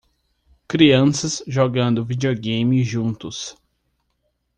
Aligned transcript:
Crianças 0.67 1.43
jogando 1.45 2.03
videogame 2.03 2.83
juntos. 2.83 3.55